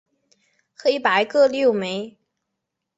[0.73, 2.17] 黑白各六枚。